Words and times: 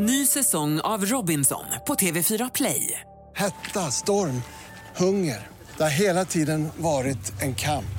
Ny 0.00 0.26
säsong 0.26 0.80
av 0.80 1.04
Robinson 1.04 1.64
på 1.86 1.94
TV4 1.94 2.50
Play. 2.54 3.00
Hetta, 3.36 3.80
storm, 3.80 4.42
hunger. 4.96 5.46
Det 5.76 5.82
har 5.82 5.90
hela 5.90 6.24
tiden 6.24 6.68
varit 6.76 7.42
en 7.42 7.54
kamp. 7.54 7.98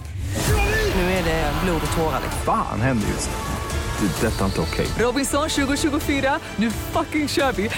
Nu 0.95 1.01
är 1.01 1.23
det 1.23 1.53
blod 1.63 1.81
och 1.91 1.97
tårar. 1.97 2.21
Fan 2.45 2.81
händer 2.81 3.07
just 3.07 3.29
nu. 3.29 4.07
Det. 4.07 4.27
är 4.27 4.31
Detta 4.31 4.41
är 4.41 4.45
inte 4.45 4.61
okej. 4.61 4.87
Robinson 5.05 5.49
2024, 5.49 6.39
nu 6.55 6.71
fucking 6.71 7.27
kör 7.27 7.51
vi! 7.51 7.69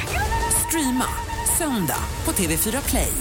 Streama 0.68 1.06
söndag 1.58 2.04
på 2.24 2.32
TV4 2.32 2.90
Play. 2.90 3.14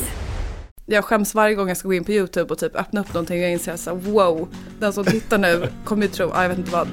Jag 0.87 1.05
skäms 1.05 1.35
varje 1.35 1.55
gång 1.55 1.69
jag 1.69 1.77
ska 1.77 1.89
gå 1.89 1.95
in 1.95 2.05
på 2.05 2.12
YouTube 2.12 2.53
och 2.53 2.59
typ 2.59 2.77
öppna 2.77 3.01
upp 3.01 3.14
någonting 3.14 3.39
och 3.39 3.45
jag 3.45 3.53
inser 3.53 3.77
så 3.77 3.91
här, 3.91 3.96
wow, 3.96 4.48
den 4.80 4.93
som 4.93 5.05
tittar 5.05 5.39
nu 5.39 5.69
kommer 5.85 6.03
ju 6.03 6.09
tro, 6.09 6.30
ah, 6.35 6.43
jag 6.43 6.48
vet 6.48 6.59
inte 6.59 6.71
vad. 6.71 6.89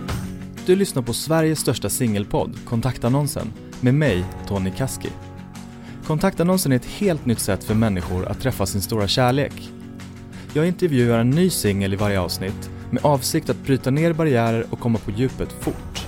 Du 0.65 0.75
lyssnar 0.75 1.01
på 1.03 1.13
Sveriges 1.13 1.59
största 1.59 1.89
singelpodd, 1.89 2.57
Kontaktannonsen, 2.65 3.53
med 3.81 3.93
mig, 3.93 4.25
Tony 4.47 4.71
Kaski. 4.71 5.09
Kontaktannonsen 6.05 6.71
är 6.71 6.75
ett 6.75 6.85
helt 6.85 7.25
nytt 7.25 7.39
sätt 7.39 7.63
för 7.63 7.75
människor 7.75 8.25
att 8.25 8.41
träffa 8.41 8.65
sin 8.65 8.81
stora 8.81 9.07
kärlek. 9.07 9.71
Jag 10.53 10.67
intervjuar 10.67 11.19
en 11.19 11.29
ny 11.29 11.49
singel 11.49 11.93
i 11.93 11.95
varje 11.95 12.19
avsnitt 12.19 12.69
med 12.91 13.05
avsikt 13.05 13.49
att 13.49 13.63
bryta 13.63 13.91
ner 13.91 14.13
barriärer 14.13 14.65
och 14.69 14.79
komma 14.79 14.99
på 14.99 15.11
djupet 15.11 15.51
fort. 15.51 16.07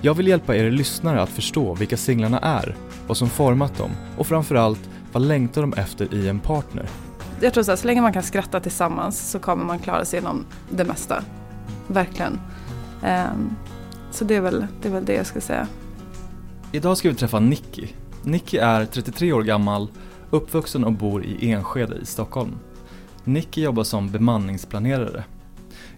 Jag 0.00 0.14
vill 0.14 0.28
hjälpa 0.28 0.56
er 0.56 0.70
lyssnare 0.70 1.22
att 1.22 1.28
förstå 1.28 1.74
vilka 1.74 1.96
singlarna 1.96 2.38
är, 2.38 2.76
vad 3.06 3.16
som 3.16 3.28
format 3.28 3.78
dem 3.78 3.90
och 4.16 4.26
framförallt 4.26 4.90
vad 5.12 5.22
längtar 5.22 5.60
de 5.60 5.72
efter 5.72 6.14
i 6.14 6.28
en 6.28 6.40
partner. 6.40 6.88
Jag 7.40 7.54
tror 7.54 7.64
så 7.64 7.70
här, 7.70 7.76
så 7.76 7.86
länge 7.86 8.00
man 8.00 8.12
kan 8.12 8.22
skratta 8.22 8.60
tillsammans 8.60 9.30
så 9.30 9.38
kommer 9.38 9.64
man 9.64 9.78
klara 9.78 10.04
sig 10.04 10.18
genom 10.18 10.46
det 10.70 10.84
mesta. 10.84 11.24
Verkligen. 11.86 12.40
Ehm, 13.02 13.56
så 14.10 14.24
det 14.24 14.36
är, 14.36 14.40
väl, 14.40 14.66
det 14.82 14.88
är 14.88 14.92
väl 14.92 15.04
det 15.04 15.14
jag 15.14 15.26
ska 15.26 15.40
säga. 15.40 15.66
Idag 16.72 16.96
ska 16.96 17.08
vi 17.08 17.14
träffa 17.14 17.40
Nicky. 17.40 17.86
Nicky 18.22 18.56
är 18.58 18.84
33 18.84 19.32
år 19.32 19.42
gammal, 19.42 19.88
uppvuxen 20.30 20.84
och 20.84 20.92
bor 20.92 21.24
i 21.24 21.50
Enskede 21.50 21.96
i 22.02 22.06
Stockholm. 22.06 22.58
Nicky 23.24 23.62
jobbar 23.62 23.84
som 23.84 24.10
bemanningsplanerare. 24.10 25.24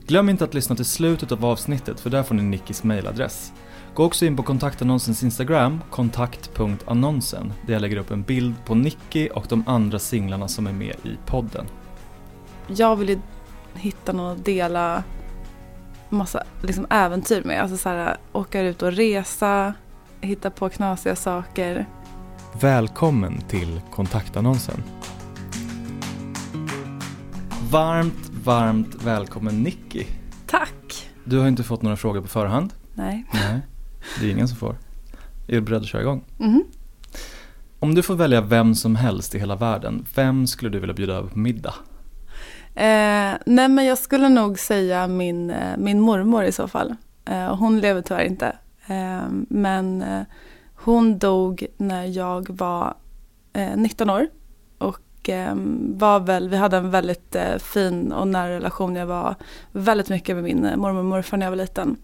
Glöm 0.06 0.28
inte 0.28 0.44
att 0.44 0.55
lyssna 0.55 0.77
till 0.77 0.84
slutet 0.84 1.33
av 1.33 1.44
avsnittet 1.44 2.00
för 2.00 2.11
där 2.11 2.22
får 2.22 2.34
ni 2.34 2.42
Nickys 2.42 2.84
mailadress. 2.84 3.52
Gå 3.94 4.05
också 4.05 4.27
in 4.27 4.36
på 4.36 4.42
kontaktannonsens 4.42 5.22
Instagram, 5.22 5.80
kontakt.annonsen, 5.91 7.52
där 7.66 7.72
jag 7.72 7.83
lägger 7.83 7.96
upp 7.96 8.11
en 8.11 8.22
bild 8.22 8.55
på 8.64 8.74
Nicky 8.74 9.28
och 9.28 9.46
de 9.48 9.64
andra 9.66 9.98
singlarna 9.98 10.48
som 10.48 10.66
är 10.66 10.72
med 10.72 10.96
i 11.02 11.16
podden. 11.27 11.66
Jag 12.66 12.96
vill 12.96 13.08
ju 13.08 13.18
hitta 13.74 14.12
någon 14.12 14.33
att 14.33 14.44
dela 14.44 15.05
massa 16.08 16.44
liksom, 16.62 16.86
äventyr 16.91 17.42
med. 17.44 17.62
Alltså 17.62 17.77
så 17.77 17.89
här, 17.89 18.16
åka 18.33 18.61
ut 18.61 18.83
och 18.83 18.92
resa, 18.92 19.74
hitta 20.22 20.50
på 20.50 20.68
knasiga 20.68 21.16
saker. 21.16 21.86
Välkommen 22.60 23.40
till 23.48 23.80
kontaktannonsen. 23.90 24.82
Varmt, 27.70 28.30
varmt 28.44 28.94
välkommen 29.04 29.62
Nicky. 29.62 30.04
Tack! 30.46 31.10
Du 31.24 31.38
har 31.38 31.48
inte 31.48 31.62
fått 31.62 31.82
några 31.82 31.96
frågor 31.96 32.20
på 32.20 32.28
förhand. 32.28 32.72
Nej. 32.94 33.24
Nej, 33.32 33.60
det 34.20 34.26
är 34.26 34.30
ingen 34.30 34.48
som 34.48 34.56
får. 34.56 34.76
Är 35.48 35.54
du 35.54 35.60
beredd 35.60 35.82
att 35.82 35.88
köra 35.88 36.02
igång? 36.02 36.24
Mhm. 36.38 36.64
Om 37.78 37.94
du 37.94 38.02
får 38.02 38.14
välja 38.14 38.40
vem 38.40 38.74
som 38.74 38.96
helst 38.96 39.34
i 39.34 39.38
hela 39.38 39.56
världen, 39.56 40.06
vem 40.14 40.46
skulle 40.46 40.70
du 40.70 40.80
vilja 40.80 40.94
bjuda 40.94 41.14
över 41.14 41.28
på 41.28 41.38
middag? 41.38 41.74
Eh, 42.74 43.34
nej 43.46 43.68
men 43.68 43.84
jag 43.84 43.98
skulle 43.98 44.28
nog 44.28 44.58
säga 44.58 45.06
min, 45.06 45.50
eh, 45.50 45.76
min 45.78 46.00
mormor 46.00 46.44
i 46.44 46.52
så 46.52 46.68
fall. 46.68 46.94
Eh, 47.24 47.56
hon 47.56 47.80
lever 47.80 48.02
tyvärr 48.02 48.24
inte. 48.24 48.56
Ehm, 48.86 49.47
men 49.48 50.02
eh, 50.02 50.22
hon 50.75 51.19
dog 51.19 51.66
när 51.77 52.05
jag 52.05 52.50
var 52.50 52.94
eh, 53.52 53.77
19 53.77 54.11
år. 54.11 54.28
Och 54.78 55.28
ehm, 55.28 55.98
var 55.98 56.20
väl, 56.20 56.48
vi 56.48 56.56
hade 56.56 56.77
en 56.77 56.91
väldigt 56.91 57.34
eh, 57.34 57.58
fin 57.58 58.12
och 58.12 58.28
nära 58.28 58.50
relation. 58.50 58.97
Jag 58.97 59.06
var 59.06 59.34
väldigt 59.73 60.08
mycket 60.08 60.36
med 60.36 60.45
min 60.45 60.61
mormor 60.61 60.98
och 60.98 61.05
morfar 61.05 61.36
när 61.36 61.46
jag 61.46 61.51
var 61.51 61.56
liten. 61.56 61.96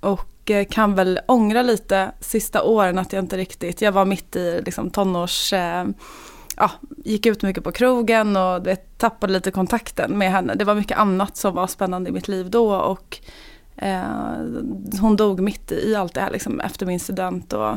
Och 0.00 0.28
kan 0.70 0.94
väl 0.94 1.20
ångra 1.26 1.62
lite 1.62 2.12
sista 2.20 2.62
åren 2.62 2.98
att 2.98 3.12
jag 3.12 3.24
inte 3.24 3.36
riktigt, 3.36 3.80
jag 3.80 3.92
var 3.92 4.04
mitt 4.04 4.36
i 4.36 4.62
liksom, 4.64 4.90
tonårs 4.90 5.52
ja, 6.56 6.70
gick 7.04 7.26
ut 7.26 7.42
mycket 7.42 7.64
på 7.64 7.72
krogen 7.72 8.36
och 8.36 8.66
vet, 8.66 8.98
tappade 8.98 9.32
lite 9.32 9.50
kontakten 9.50 10.18
med 10.18 10.30
henne. 10.30 10.54
Det 10.54 10.64
var 10.64 10.74
mycket 10.74 10.98
annat 10.98 11.36
som 11.36 11.54
var 11.54 11.66
spännande 11.66 12.10
i 12.10 12.12
mitt 12.12 12.28
liv 12.28 12.50
då 12.50 12.74
och 12.74 13.20
eh, 13.76 14.00
hon 15.00 15.16
dog 15.16 15.40
mitt 15.40 15.72
i 15.72 15.94
allt 15.94 16.14
det 16.14 16.20
här 16.20 16.30
liksom, 16.30 16.60
efter 16.60 16.86
min 16.86 17.00
student. 17.00 17.52
Och, 17.52 17.76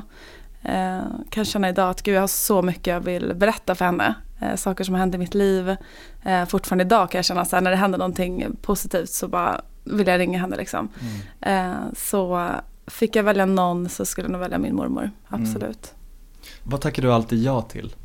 eh, 0.69 1.03
kan 1.29 1.45
känna 1.45 1.69
idag 1.69 1.89
att 1.89 2.01
gud, 2.01 2.15
jag 2.15 2.21
har 2.21 2.27
så 2.27 2.61
mycket 2.61 2.87
jag 2.87 2.99
vill 2.99 3.33
berätta 3.35 3.75
för 3.75 3.85
henne. 3.85 4.15
Eh, 4.41 4.55
saker 4.55 4.83
som 4.83 4.93
har 4.93 4.99
hänt 4.99 5.15
i 5.15 5.17
mitt 5.17 5.33
liv. 5.33 5.75
Eh, 6.23 6.45
fortfarande 6.45 6.83
idag 6.83 7.11
kan 7.11 7.19
jag 7.19 7.25
känna 7.25 7.45
här, 7.51 7.61
när 7.61 7.71
det 7.71 7.77
händer 7.77 7.97
någonting 7.97 8.55
positivt 8.61 9.09
så 9.09 9.27
bara 9.27 9.61
vill 9.83 10.07
jag 10.07 10.19
ringa 10.19 10.39
henne. 10.39 10.55
Liksom. 10.55 10.89
Eh, 11.41 11.73
så 11.97 12.49
fick 12.87 13.15
jag 13.15 13.23
välja 13.23 13.45
någon 13.45 13.89
så 13.89 14.05
skulle 14.05 14.25
jag 14.25 14.31
nog 14.31 14.41
välja 14.41 14.57
min 14.57 14.75
mormor, 14.75 15.11
absolut. 15.27 15.93
Vad 16.63 16.81
tackar 16.81 17.01
du 17.01 17.13
alltid 17.13 17.43
ja 17.43 17.61
till? 17.61 17.95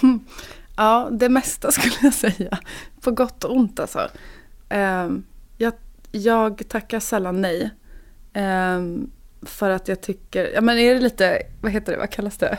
Ja, 0.76 1.08
det 1.12 1.28
mesta 1.28 1.70
skulle 1.70 1.94
jag 2.02 2.14
säga. 2.14 2.58
På 3.00 3.10
gott 3.10 3.44
och 3.44 3.56
ont 3.56 3.80
alltså. 3.80 4.08
Ehm, 4.68 5.24
jag, 6.12 6.62
tackar 6.68 7.00
sällan 7.00 7.40
nej. 7.40 7.70
Ehm, 8.32 9.10
för 9.42 9.70
att 9.70 9.88
jag 9.88 10.00
tycker, 10.00 10.50
ja 10.54 10.60
men 10.60 10.78
är 10.78 10.94
det 10.94 11.00
lite, 11.00 11.42
vad 11.60 11.72
heter 11.72 11.92
det, 11.92 11.98
vad 11.98 12.10
kallas 12.10 12.36
det? 12.38 12.58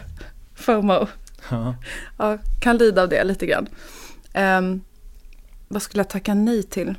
FOMO. 0.55 1.07
Ja. 1.49 1.75
Ja, 2.17 2.37
kan 2.61 2.77
lida 2.77 3.01
av 3.01 3.09
det 3.09 3.23
lite 3.23 3.45
grann. 3.45 3.67
Ehm, 4.33 4.81
vad 5.67 5.81
skulle 5.81 5.99
jag 5.99 6.09
tacka 6.09 6.33
nej 6.33 6.63
till? 6.63 6.95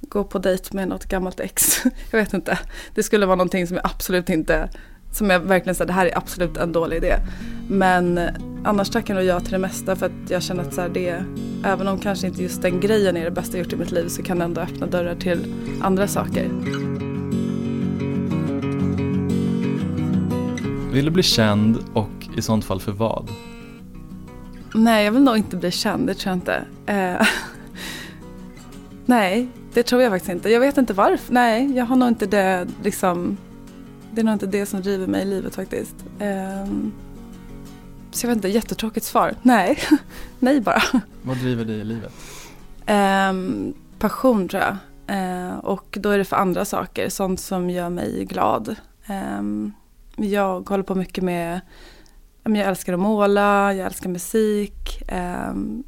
Gå 0.00 0.24
på 0.24 0.38
dejt 0.38 0.76
med 0.76 0.88
något 0.88 1.04
gammalt 1.04 1.40
ex. 1.40 1.84
jag 2.10 2.18
vet 2.18 2.34
inte. 2.34 2.58
Det 2.94 3.02
skulle 3.02 3.26
vara 3.26 3.36
någonting 3.36 3.66
som 3.66 3.76
jag 3.76 3.86
absolut 3.86 4.28
inte, 4.28 4.68
som 5.12 5.30
jag 5.30 5.40
verkligen 5.40 5.74
säger, 5.74 5.86
det 5.86 5.92
här 5.92 6.06
är 6.06 6.18
absolut 6.18 6.56
en 6.56 6.72
dålig 6.72 6.96
idé. 6.96 7.16
Men 7.68 8.18
annars 8.64 8.90
tackar 8.90 9.14
nog 9.14 9.24
jag 9.24 9.42
till 9.42 9.52
det 9.52 9.58
mesta 9.58 9.96
för 9.96 10.06
att 10.06 10.30
jag 10.30 10.42
känner 10.42 10.62
att 10.62 10.74
så 10.74 10.80
här, 10.80 10.88
det, 10.88 11.24
även 11.64 11.88
om 11.88 11.98
kanske 11.98 12.26
inte 12.26 12.42
just 12.42 12.62
den 12.62 12.80
grejen 12.80 13.16
är 13.16 13.24
det 13.24 13.30
bästa 13.30 13.56
jag 13.56 13.64
gjort 13.64 13.72
i 13.72 13.76
mitt 13.76 13.90
liv 13.90 14.08
så 14.08 14.22
kan 14.22 14.38
det 14.38 14.44
ändå 14.44 14.60
öppna 14.60 14.86
dörrar 14.86 15.14
till 15.14 15.54
andra 15.82 16.08
saker. 16.08 16.50
Vill 20.92 21.04
du 21.04 21.10
bli 21.10 21.22
känd 21.22 21.78
och 21.92 22.28
i 22.36 22.42
sånt 22.42 22.64
fall 22.64 22.80
för 22.80 22.92
vad? 22.92 23.28
Nej, 24.74 25.04
jag 25.04 25.12
vill 25.12 25.22
nog 25.22 25.36
inte 25.36 25.56
bli 25.56 25.70
känd, 25.70 26.06
det 26.06 26.14
tror 26.14 26.30
jag 26.30 26.36
inte. 26.36 26.64
Eh, 26.86 27.26
nej, 29.06 29.48
det 29.74 29.82
tror 29.82 30.02
jag 30.02 30.12
faktiskt 30.12 30.32
inte. 30.32 30.50
Jag 30.50 30.60
vet 30.60 30.78
inte 30.78 30.92
varför. 30.92 31.34
Nej, 31.34 31.76
jag 31.76 31.84
har 31.84 31.96
nog 31.96 32.08
inte 32.08 32.26
det 32.26 32.66
liksom. 32.82 33.36
Det 34.10 34.20
är 34.20 34.24
nog 34.24 34.34
inte 34.34 34.46
det 34.46 34.66
som 34.66 34.82
driver 34.82 35.06
mig 35.06 35.22
i 35.22 35.24
livet 35.24 35.54
faktiskt. 35.54 35.94
Eh, 36.18 36.66
så 38.12 38.26
jag 38.26 38.28
vet 38.28 38.36
inte, 38.36 38.48
jättetråkigt 38.48 39.06
svar. 39.06 39.34
Nej, 39.42 39.78
nej 40.38 40.60
bara. 40.60 40.82
Vad 41.22 41.36
driver 41.36 41.64
dig 41.64 41.76
i 41.80 41.84
livet? 41.84 42.12
Ehm, 42.86 43.74
passion 43.98 44.48
tror 44.48 44.62
jag. 44.62 44.76
Eh, 45.06 45.54
och 45.58 45.98
då 46.00 46.10
är 46.10 46.18
det 46.18 46.24
för 46.24 46.36
andra 46.36 46.64
saker, 46.64 47.08
sånt 47.08 47.40
som 47.40 47.70
gör 47.70 47.88
mig 47.88 48.24
glad. 48.24 48.76
Ehm, 49.06 49.72
jag 50.16 50.68
håller 50.68 50.84
på 50.84 50.94
mycket 50.94 51.24
med, 51.24 51.60
jag 52.44 52.56
älskar 52.56 52.92
att 52.92 53.00
måla, 53.00 53.74
jag 53.74 53.86
älskar 53.86 54.10
musik. 54.10 55.02
ehm, 55.08 55.84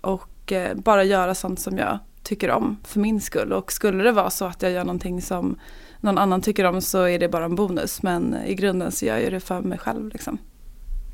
och 0.00 0.52
eh, 0.52 0.76
bara 0.76 1.04
göra 1.04 1.34
sånt 1.34 1.60
som 1.60 1.78
jag 1.78 1.98
tycker 2.22 2.50
om 2.50 2.76
för 2.84 3.00
min 3.00 3.20
skull. 3.20 3.52
Och 3.52 3.72
skulle 3.72 4.04
det 4.04 4.12
vara 4.12 4.30
så 4.30 4.44
att 4.44 4.62
jag 4.62 4.72
gör 4.72 4.84
någonting 4.84 5.22
som 5.22 5.58
någon 6.00 6.18
annan 6.18 6.42
tycker 6.42 6.64
om 6.64 6.80
så 6.80 7.02
är 7.02 7.18
det 7.18 7.28
bara 7.28 7.44
en 7.44 7.54
bonus. 7.54 8.02
Men 8.02 8.36
i 8.46 8.54
grunden 8.54 8.92
så 8.92 9.06
gör 9.06 9.18
jag 9.18 9.32
det 9.32 9.40
för 9.40 9.60
mig 9.60 9.78
själv. 9.78 10.08
Liksom. 10.08 10.38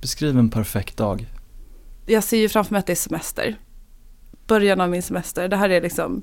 Beskriv 0.05 0.39
en 0.39 0.51
perfekt 0.51 0.97
dag. 0.97 1.27
jag 2.07 2.25
ser 2.25 2.37
ju 2.37 2.49
framför 2.49 2.73
mig 2.73 2.79
att 2.79 2.87
det 2.87 2.93
är 2.93 2.97
semester. 2.97 3.57
Början 4.47 4.81
av 4.81 4.91
min 4.91 5.03
semester. 5.03 5.49
Det 5.49 5.57
här 5.57 5.71
är 5.71 5.81
liksom 5.81 6.23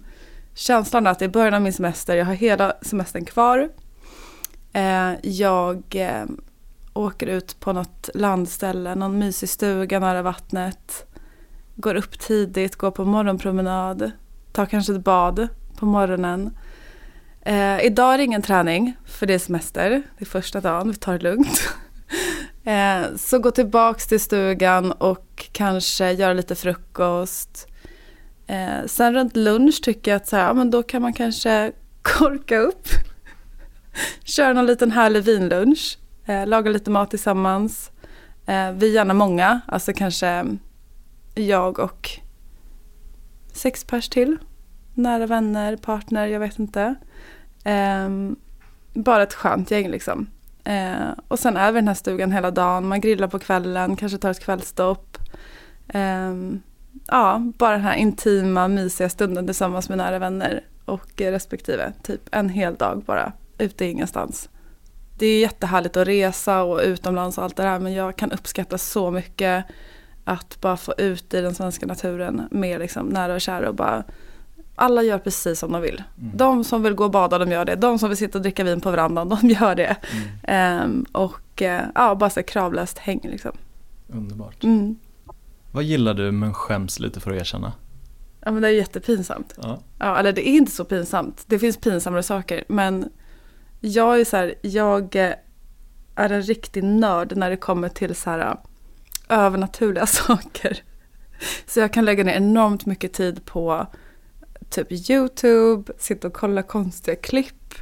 känslan 0.53 1.07
att 1.07 1.19
det 1.19 1.25
är 1.25 1.29
början 1.29 1.53
av 1.53 1.61
min 1.61 1.73
semester. 1.73 2.15
Jag 2.15 2.25
har 2.25 2.33
hela 2.33 2.73
semestern 2.81 3.25
kvar. 3.25 3.69
Eh, 4.73 5.11
jag 5.23 5.83
eh, 5.89 6.25
åker 6.93 7.27
ut 7.27 7.59
på 7.59 7.73
något 7.73 8.09
landställe, 8.13 8.95
någon 8.95 9.19
mysig 9.19 9.49
stuga 9.49 9.99
nära 9.99 10.21
vattnet. 10.21 11.05
Går 11.75 11.95
upp 11.95 12.19
tidigt, 12.19 12.75
går 12.75 12.91
på 12.91 13.05
morgonpromenad. 13.05 14.11
Tar 14.51 14.65
kanske 14.65 14.93
ett 14.93 15.03
bad 15.03 15.47
på 15.77 15.85
morgonen. 15.85 16.57
Eh, 17.41 17.85
idag 17.85 18.13
är 18.13 18.17
det 18.17 18.23
ingen 18.23 18.41
träning, 18.41 18.93
för 19.05 19.25
det 19.25 19.33
är 19.33 19.39
semester. 19.39 19.89
Det 19.89 20.23
är 20.23 20.25
första 20.25 20.61
dagen, 20.61 20.87
vi 20.91 20.95
tar 20.95 21.13
det 21.13 21.23
lugnt. 21.23 21.73
Eh, 22.63 23.15
så 23.15 23.39
gå 23.39 23.51
tillbaks 23.51 24.07
till 24.07 24.19
stugan 24.19 24.91
och 24.91 25.49
kanske 25.51 26.11
göra 26.11 26.33
lite 26.33 26.55
frukost. 26.55 27.67
Eh, 28.47 28.85
sen 28.85 29.13
runt 29.13 29.35
lunch 29.35 29.81
tycker 29.83 30.11
jag 30.11 30.15
att 30.15 30.27
så 30.27 30.35
här, 30.35 30.47
ja, 30.47 30.53
men 30.53 30.71
då 30.71 30.83
kan 30.83 31.01
man 31.01 31.13
kanske 31.13 31.71
korka 32.01 32.57
upp. 32.57 32.87
Köra 34.23 34.53
någon 34.53 34.65
liten 34.65 34.91
härlig 34.91 35.23
vinlunch. 35.23 35.97
Eh, 36.25 36.63
lite 36.63 36.91
mat 36.91 37.09
tillsammans. 37.09 37.91
Eh, 38.45 38.71
vi 38.71 38.89
är 38.89 38.93
gärna 38.93 39.13
många, 39.13 39.61
alltså 39.67 39.93
kanske 39.93 40.45
jag 41.35 41.79
och 41.79 42.09
sex 43.53 43.83
pers 43.83 44.09
till. 44.09 44.37
Nära 44.93 45.25
vänner, 45.25 45.77
partner, 45.77 46.27
jag 46.27 46.39
vet 46.39 46.59
inte. 46.59 46.95
Eh, 47.63 48.09
bara 48.93 49.23
ett 49.23 49.33
skönt 49.33 49.71
gäng 49.71 49.89
liksom. 49.89 50.27
Eh, 50.63 51.09
och 51.27 51.39
sen 51.39 51.57
är 51.57 51.71
vi 51.71 51.77
i 51.77 51.81
den 51.81 51.87
här 51.87 51.95
stugan 51.95 52.31
hela 52.31 52.51
dagen. 52.51 52.87
Man 52.87 53.01
grillar 53.01 53.27
på 53.27 53.39
kvällen, 53.39 53.95
kanske 53.95 54.17
tar 54.17 54.31
ett 54.31 54.43
kvällstopp. 54.43 55.17
Eh, 55.87 56.33
ja, 57.07 57.51
bara 57.57 57.71
den 57.71 57.81
här 57.81 57.95
intima, 57.95 58.67
mysiga 58.67 59.09
stunden 59.09 59.45
tillsammans 59.45 59.89
med 59.89 59.97
nära 59.97 60.19
vänner 60.19 60.63
och 60.85 61.11
respektive. 61.17 61.93
Typ 62.03 62.21
en 62.31 62.49
hel 62.49 62.75
dag 62.75 63.03
bara, 63.05 63.33
ute 63.57 63.85
ingenstans. 63.85 64.49
Det 65.17 65.25
är 65.25 65.39
jättehärligt 65.39 65.97
att 65.97 66.07
resa 66.07 66.63
och 66.63 66.81
utomlands 66.83 67.37
och 67.37 67.43
allt 67.43 67.55
det 67.55 67.63
där 67.63 67.79
men 67.79 67.93
jag 67.93 68.15
kan 68.15 68.31
uppskatta 68.31 68.77
så 68.77 69.11
mycket 69.11 69.65
att 70.23 70.61
bara 70.61 70.77
få 70.77 70.93
ut 70.97 71.33
i 71.33 71.41
den 71.41 71.55
svenska 71.55 71.85
naturen 71.85 72.47
med 72.51 72.79
liksom 72.79 73.05
nära 73.05 73.33
och 73.33 73.41
kära 73.41 73.69
och 73.69 73.75
bara 73.75 74.03
alla 74.75 75.03
gör 75.03 75.17
precis 75.17 75.59
som 75.59 75.71
de 75.71 75.81
vill. 75.81 76.03
Mm. 76.21 76.37
De 76.37 76.63
som 76.63 76.83
vill 76.83 76.93
gå 76.93 77.03
och 77.03 77.11
bada, 77.11 77.37
de 77.37 77.51
gör 77.51 77.65
det. 77.65 77.75
De 77.75 77.99
som 77.99 78.09
vill 78.09 78.17
sitta 78.17 78.37
och 78.37 78.41
dricka 78.41 78.63
vin 78.63 78.81
på 78.81 78.91
verandan, 78.91 79.29
de 79.29 79.49
gör 79.49 79.75
det. 79.75 79.95
Mm. 80.45 80.83
Um, 80.83 81.05
och 81.11 81.61
uh, 81.61 81.79
ja, 81.95 82.15
bara 82.15 82.29
så 82.29 82.43
kravlöst 82.43 82.97
häng 82.97 83.19
liksom. 83.23 83.51
Underbart. 84.07 84.63
Mm. 84.63 84.95
Vad 85.71 85.83
gillar 85.83 86.13
du 86.13 86.31
men 86.31 86.53
skäms 86.53 86.99
lite 86.99 87.19
för 87.19 87.31
att 87.31 87.41
erkänna? 87.41 87.73
Ja 88.45 88.51
men 88.51 88.61
det 88.61 88.67
är 88.67 88.71
jättepinsamt. 88.71 89.53
Ja. 89.61 89.79
ja. 89.99 90.19
Eller 90.19 90.33
det 90.33 90.49
är 90.49 90.53
inte 90.53 90.71
så 90.71 90.85
pinsamt. 90.85 91.43
Det 91.47 91.59
finns 91.59 91.77
pinsammare 91.77 92.23
saker. 92.23 92.63
Men 92.67 93.09
jag 93.79 94.19
är 94.19 94.25
så 94.25 94.37
här, 94.37 94.53
jag 94.61 95.15
är 95.15 95.35
en 96.15 96.41
riktig 96.41 96.83
nörd 96.83 97.37
när 97.37 97.49
det 97.49 97.57
kommer 97.57 97.89
till 97.89 98.15
så 98.15 98.29
här 98.29 98.57
övernaturliga 99.29 100.05
saker. 100.07 100.77
Så 101.65 101.79
jag 101.79 101.93
kan 101.93 102.05
lägga 102.05 102.23
ner 102.23 102.33
enormt 102.33 102.85
mycket 102.85 103.13
tid 103.13 103.45
på 103.45 103.87
typ 104.71 105.09
YouTube, 105.09 105.93
sitta 105.97 106.27
och 106.27 106.33
kolla 106.33 106.63
konstiga 106.63 107.15
klipp, 107.15 107.73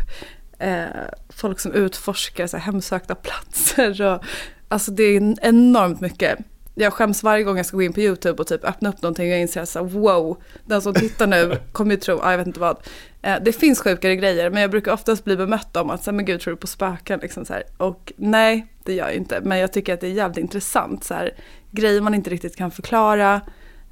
eh, 0.60 0.86
folk 1.30 1.60
som 1.60 1.72
utforskar 1.72 2.48
så 2.48 2.58
här, 2.58 2.64
hemsökta 2.64 3.16
platser. 3.16 4.02
Och, 4.02 4.24
alltså 4.68 4.92
det 4.92 5.04
är 5.04 5.36
enormt 5.42 6.02
mycket. 6.02 6.40
Jag 6.76 6.94
skäms 6.94 7.24
varje 7.24 7.44
gång 7.44 7.58
jag 7.58 7.66
ska 7.66 7.78
gå 7.78 7.84
in 7.84 7.94
på 7.94 8.00
YouTube 8.00 8.42
och 8.42 8.48
typ 8.48 8.64
öppna 8.64 8.90
upp 8.90 9.02
någonting 9.02 9.26
och 9.28 9.34
jag 9.34 9.42
inser 9.42 9.66
så 9.66 9.84
wow, 9.84 10.42
den 10.66 10.82
som 10.82 10.94
tittar 10.94 11.28
nu 11.28 11.58
kommer 11.72 11.92
ju 11.92 11.98
tro, 11.98 12.20
ah, 12.22 12.32
jag 12.32 12.38
vet 12.38 12.48
inte 12.48 12.60
vad. 12.60 12.78
Eh, 13.22 13.36
det 13.42 13.52
finns 13.52 13.82
sjukare 13.82 14.16
grejer 14.16 14.50
men 14.50 14.62
jag 14.62 14.72
brukar 14.72 14.94
oftast 14.94 15.24
bli 15.24 15.38
bemött 15.38 15.78
om 15.78 15.90
att, 15.90 16.04
så 16.04 16.12
här, 16.12 16.16
men 16.16 16.26
gud 16.26 16.42
tror 16.42 16.54
du 16.54 16.58
på 16.58 16.68
spöken? 16.68 17.20
Liksom, 17.20 17.46
så 17.46 17.54
här. 17.54 17.64
Och 17.78 18.14
nej, 18.16 18.68
det 18.84 18.94
gör 18.94 19.06
jag 19.06 19.16
inte. 19.16 19.42
Men 19.42 19.58
jag 19.58 19.74
tycker 19.74 19.94
att 19.94 20.02
det 20.02 20.08
är 20.08 20.12
jävligt 20.12 20.38
intressant. 20.38 21.04
Så 21.04 21.14
här, 21.14 21.32
grejer 21.72 22.02
man 22.02 22.14
inte 22.14 22.30
riktigt 22.30 22.56
kan 22.56 22.72
förklara. 22.72 23.42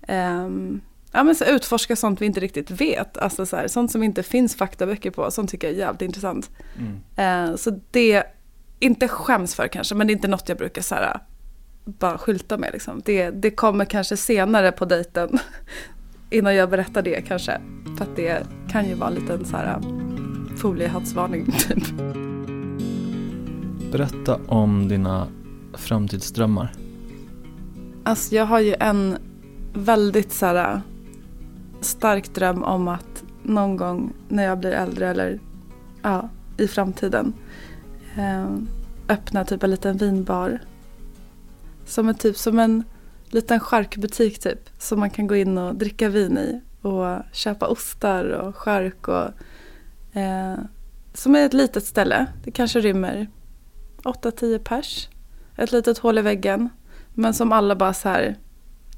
Um, 0.07 0.81
ja, 1.17 1.23
men 1.23 1.35
så 1.35 1.45
utforska 1.45 1.95
sånt 1.95 2.21
vi 2.21 2.25
inte 2.25 2.39
riktigt 2.39 2.71
vet. 2.71 3.17
Alltså 3.17 3.45
så 3.45 3.55
här, 3.55 3.67
sånt 3.67 3.91
som 3.91 4.03
inte 4.03 4.23
finns 4.23 4.55
faktaböcker 4.55 5.11
på. 5.11 5.31
Sånt 5.31 5.49
tycker 5.49 5.67
jag 5.67 5.75
är 5.75 5.79
jävligt 5.79 6.01
intressant. 6.01 6.51
Mm. 6.77 7.49
Uh, 7.49 7.55
så 7.55 7.79
det, 7.91 8.23
inte 8.79 9.07
skäms 9.07 9.55
för 9.55 9.67
kanske, 9.67 9.95
men 9.95 10.07
det 10.07 10.11
är 10.11 10.15
inte 10.15 10.27
något 10.27 10.49
jag 10.49 10.57
brukar 10.57 10.81
så 10.81 10.95
här, 10.95 11.19
bara 11.85 12.17
skylta 12.17 12.57
med. 12.57 12.69
Liksom. 12.73 13.01
Det, 13.05 13.29
det 13.29 13.51
kommer 13.51 13.85
kanske 13.85 14.17
senare 14.17 14.71
på 14.71 14.85
dejten. 14.85 15.39
innan 16.29 16.55
jag 16.55 16.69
berättar 16.69 17.01
det 17.01 17.21
kanske. 17.21 17.61
För 17.97 18.05
att 18.05 18.15
det 18.15 18.47
kan 18.69 18.89
ju 18.89 18.93
vara 18.93 19.09
en 19.09 19.15
liten 19.15 19.45
så 19.45 19.57
här 19.57 19.81
foliehattsvarning 20.57 21.51
typ. 21.51 21.83
Berätta 23.91 24.39
om 24.47 24.87
dina 24.87 25.27
framtidsdrömmar. 25.73 26.71
Alltså 28.03 28.35
jag 28.35 28.45
har 28.45 28.59
ju 28.59 28.75
en 28.79 29.17
väldigt 29.73 30.31
så 30.31 30.45
här, 30.45 30.81
stark 31.87 32.33
dröm 32.33 32.63
om 32.63 32.87
att 32.87 33.23
någon 33.43 33.77
gång 33.77 34.13
när 34.27 34.43
jag 34.43 34.59
blir 34.59 34.71
äldre 34.71 35.07
eller 35.07 35.39
ja, 36.01 36.29
i 36.57 36.67
framtiden 36.67 37.33
eh, 38.17 38.47
öppna 39.09 39.45
typ 39.45 39.63
en 39.63 39.71
liten 39.71 39.97
vinbar. 39.97 40.59
Som 41.85 42.09
är 42.09 42.13
typ 42.13 42.37
som 42.37 42.59
en 42.59 42.83
liten 43.25 43.59
charkbutik 43.59 44.39
typ. 44.39 44.69
Som 44.79 44.99
man 44.99 45.09
kan 45.09 45.27
gå 45.27 45.35
in 45.35 45.57
och 45.57 45.75
dricka 45.75 46.09
vin 46.09 46.37
i. 46.37 46.61
Och 46.81 47.19
köpa 47.31 47.67
ostar 47.67 48.25
och 48.25 48.55
chark 48.55 49.07
och 49.07 49.29
eh, 50.17 50.57
som 51.13 51.35
är 51.35 51.45
ett 51.45 51.53
litet 51.53 51.85
ställe. 51.85 52.25
Det 52.43 52.51
kanske 52.51 52.79
rymmer 52.79 53.27
8-10 54.03 54.59
pers. 54.59 55.09
Ett 55.55 55.71
litet 55.71 55.97
hål 55.97 56.17
i 56.17 56.21
väggen. 56.21 56.69
Men 57.13 57.33
som 57.33 57.51
alla 57.51 57.75
bara 57.75 57.93
så 57.93 58.09
här, 58.09 58.35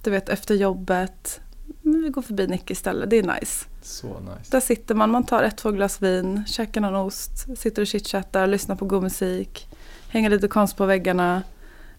du 0.04 0.12
vet 0.12 0.30
efter 0.30 0.56
jobbet, 0.56 1.42
vi 1.82 2.10
går 2.10 2.22
förbi 2.22 2.48
Nick 2.48 2.72
istället, 2.72 3.10
det 3.10 3.18
är 3.18 3.40
nice. 3.40 3.66
Så 3.82 4.08
nice. 4.08 4.52
Där 4.52 4.60
sitter 4.60 4.96
man, 4.96 5.12
man 5.12 5.24
tar 5.24 5.44
ett, 5.44 5.58
två 5.58 5.72
glas 5.72 6.02
vin, 6.02 6.44
käkar 6.48 6.82
någon 6.82 6.96
ost, 6.96 7.58
sitter 7.58 7.82
och 7.82 7.88
chitchattar, 7.88 8.48
lyssnar 8.48 8.76
på 8.76 8.86
god 8.86 9.04
musik, 9.04 9.68
hänger 10.10 10.30
lite 10.30 10.48
konst 10.48 10.78
på 10.78 10.86
väggarna. 10.86 11.44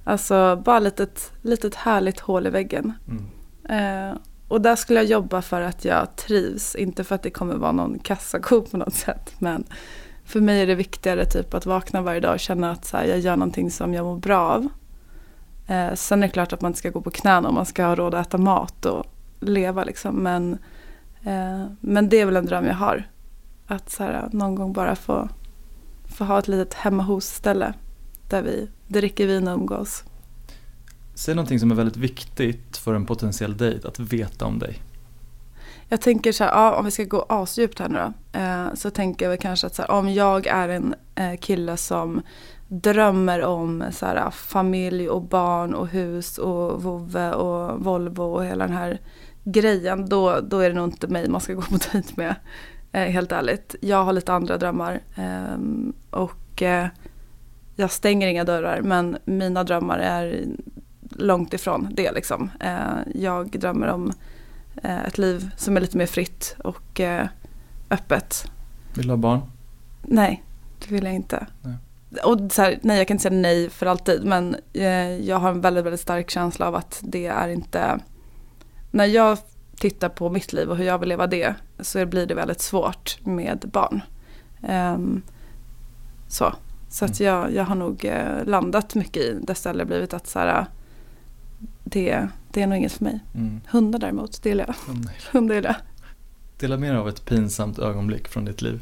Alltså 0.04 0.62
bara 0.64 0.78
litet, 0.78 1.32
litet 1.42 1.74
härligt 1.74 2.20
hål 2.20 2.46
i 2.46 2.50
väggen. 2.50 2.92
Mm. 3.08 4.10
Eh, 4.10 4.16
och 4.48 4.60
där 4.60 4.76
skulle 4.76 5.00
jag 5.00 5.06
jobba 5.06 5.42
för 5.42 5.60
att 5.60 5.84
jag 5.84 6.16
trivs, 6.16 6.74
inte 6.74 7.04
för 7.04 7.14
att 7.14 7.22
det 7.22 7.30
kommer 7.30 7.54
vara 7.54 7.72
någon 7.72 7.98
kassako 7.98 8.60
på 8.60 8.76
något 8.76 8.94
sätt. 8.94 9.32
Men 9.38 9.64
för 10.24 10.40
mig 10.40 10.62
är 10.62 10.66
det 10.66 10.74
viktigare 10.74 11.24
typ 11.24 11.54
att 11.54 11.66
vakna 11.66 12.02
varje 12.02 12.20
dag 12.20 12.34
och 12.34 12.40
känna 12.40 12.70
att 12.70 12.84
så 12.84 12.96
här, 12.96 13.04
jag 13.04 13.18
gör 13.18 13.36
någonting 13.36 13.70
som 13.70 13.94
jag 13.94 14.04
mår 14.04 14.16
bra 14.16 14.40
av. 14.40 14.68
Eh, 15.66 15.94
sen 15.94 16.22
är 16.22 16.26
det 16.26 16.32
klart 16.32 16.52
att 16.52 16.60
man 16.60 16.68
inte 16.68 16.78
ska 16.78 16.90
gå 16.90 17.00
på 17.00 17.10
knäna 17.10 17.48
om 17.48 17.54
man 17.54 17.66
ska 17.66 17.84
ha 17.84 17.94
råd 17.94 18.14
att 18.14 18.26
äta 18.26 18.38
mat 18.38 18.86
och 18.86 19.06
leva 19.40 19.84
liksom. 19.84 20.14
Men, 20.14 20.52
eh, 21.22 21.66
men 21.80 22.08
det 22.08 22.20
är 22.20 22.26
väl 22.26 22.36
en 22.36 22.46
dröm 22.46 22.66
jag 22.66 22.74
har. 22.74 23.08
Att 23.66 23.90
så 23.90 24.02
här, 24.02 24.28
någon 24.32 24.54
gång 24.54 24.72
bara 24.72 24.96
få, 24.96 25.28
få 26.04 26.24
ha 26.24 26.38
ett 26.38 26.48
litet 26.48 26.74
hemma 26.74 27.02
hos-ställe 27.02 27.74
där 28.28 28.42
vi 28.42 28.68
dricker 28.88 29.26
vin 29.26 29.48
och 29.48 29.54
umgås. 29.54 30.04
Säg 31.14 31.34
någonting 31.34 31.60
som 31.60 31.70
är 31.70 31.74
väldigt 31.74 31.96
viktigt 31.96 32.76
för 32.76 32.94
en 32.94 33.06
potentiell 33.06 33.56
dejt 33.56 33.88
att 33.88 33.98
veta 33.98 34.46
om 34.46 34.58
dig. 34.58 34.82
Jag 35.88 36.00
tänker 36.00 36.32
så 36.32 36.44
här, 36.44 36.50
ja, 36.50 36.76
om 36.76 36.84
vi 36.84 36.90
ska 36.90 37.04
gå 37.04 37.26
asdjupt 37.28 37.78
här 37.78 37.88
nu 37.88 37.98
då. 37.98 38.38
Eh, 38.38 38.74
så 38.74 38.90
tänker 38.90 39.24
jag 39.24 39.30
väl 39.30 39.38
kanske 39.38 39.66
att 39.66 39.74
så 39.74 39.82
här, 39.82 39.90
om 39.90 40.08
jag 40.08 40.46
är 40.46 40.68
en 40.68 40.94
eh, 41.14 41.36
kille 41.36 41.76
som 41.76 42.22
drömmer 42.68 43.42
om 43.42 43.84
så 43.92 44.06
här, 44.06 44.30
familj 44.30 45.08
och 45.08 45.22
barn 45.22 45.74
och 45.74 45.88
hus 45.88 46.38
och 46.38 46.82
vovve 46.82 47.32
och 47.32 47.84
Volvo 47.84 48.22
och 48.22 48.44
hela 48.44 48.66
den 48.66 48.76
här 48.76 49.00
grejen. 49.52 50.08
Då, 50.08 50.40
då 50.40 50.58
är 50.58 50.68
det 50.68 50.74
nog 50.74 50.88
inte 50.88 51.08
mig 51.08 51.28
man 51.28 51.40
ska 51.40 51.54
gå 51.54 51.62
på 51.62 51.78
dejt 51.92 52.12
med. 52.16 52.34
Eh, 52.92 53.04
helt 53.04 53.32
ärligt. 53.32 53.74
Jag 53.80 54.04
har 54.04 54.12
lite 54.12 54.32
andra 54.32 54.58
drömmar. 54.58 55.00
Ehm, 55.16 55.92
och 56.10 56.62
eh, 56.62 56.86
jag 57.76 57.90
stänger 57.90 58.28
inga 58.28 58.44
dörrar 58.44 58.80
men 58.82 59.18
mina 59.24 59.64
drömmar 59.64 59.98
är 59.98 60.44
långt 61.10 61.54
ifrån 61.54 61.88
det 61.92 62.12
liksom. 62.12 62.50
Eh, 62.60 62.98
jag 63.14 63.50
drömmer 63.50 63.86
om 63.86 64.12
eh, 64.82 65.04
ett 65.04 65.18
liv 65.18 65.50
som 65.56 65.76
är 65.76 65.80
lite 65.80 65.98
mer 65.98 66.06
fritt 66.06 66.56
och 66.64 67.00
eh, 67.00 67.26
öppet. 67.90 68.50
Vill 68.94 69.06
du 69.06 69.12
ha 69.12 69.16
barn? 69.16 69.40
Nej, 70.02 70.44
det 70.78 70.94
vill 70.94 71.04
jag 71.04 71.14
inte. 71.14 71.46
Nej. 71.62 71.74
Och 72.24 72.52
så 72.52 72.62
här, 72.62 72.78
nej, 72.82 72.98
jag 72.98 73.08
kan 73.08 73.14
inte 73.14 73.22
säga 73.22 73.40
nej 73.40 73.70
för 73.70 73.86
alltid 73.86 74.24
men 74.24 74.56
jag 75.22 75.36
har 75.36 75.50
en 75.50 75.60
väldigt, 75.60 75.84
väldigt 75.84 76.00
stark 76.00 76.30
känsla 76.30 76.68
av 76.68 76.74
att 76.74 77.00
det 77.02 77.26
är 77.26 77.48
inte... 77.48 77.98
När 78.90 79.04
jag 79.04 79.38
tittar 79.76 80.08
på 80.08 80.30
mitt 80.30 80.52
liv 80.52 80.70
och 80.70 80.76
hur 80.76 80.84
jag 80.84 80.98
vill 80.98 81.08
leva 81.08 81.26
det 81.26 81.54
så 81.80 82.06
blir 82.06 82.26
det 82.26 82.34
väldigt 82.34 82.60
svårt 82.60 83.18
med 83.24 83.64
barn. 83.72 84.00
Um, 84.68 85.22
så. 86.28 86.54
Så 86.88 87.04
att 87.04 87.20
mm. 87.20 87.32
jag, 87.32 87.54
jag 87.54 87.64
har 87.64 87.74
nog 87.74 88.04
eh, 88.04 88.44
landat 88.44 88.94
mycket 88.94 89.22
i 89.22 89.38
det 89.42 89.54
stället 89.54 89.86
blivit 89.86 90.14
att 90.14 90.26
så 90.26 90.38
här, 90.38 90.66
det, 91.84 92.28
det 92.52 92.62
är 92.62 92.66
nog 92.66 92.78
inget 92.78 92.92
för 92.92 93.04
mig. 93.04 93.20
Mm. 93.34 93.60
Hundar 93.68 93.98
däremot, 93.98 94.42
det 94.42 94.48
gillar 94.48 94.66
jag. 94.66 94.74
Hundar 95.32 95.54
gillar 95.54 95.70
jag. 95.70 95.76
Dela 96.60 96.76
mer 96.76 96.94
av 96.94 97.08
ett 97.08 97.24
pinsamt 97.24 97.78
ögonblick 97.78 98.28
från 98.28 98.44
ditt 98.44 98.62
liv. 98.62 98.80